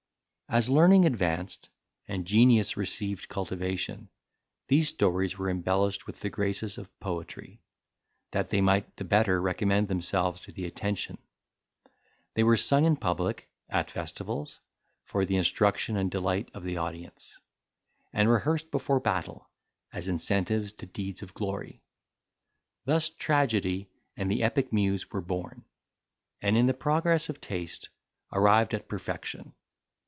[0.53, 1.69] As learning advanced,
[2.09, 4.09] and genius received cultivation,
[4.67, 7.61] these stories were embellished with the graces of poetry,
[8.31, 11.17] that they might the better recommend themselves to the attention;
[12.33, 14.59] they were sung in public, at festivals,
[15.05, 17.39] for the instruction and delight of the audience;
[18.11, 19.47] and rehearsed before battle,
[19.93, 21.81] as incentives to deeds of glory.
[22.83, 25.63] Thus tragedy and the epic muse were born,
[26.41, 27.87] and, in the progress of taste,
[28.33, 29.53] arrived at perfection.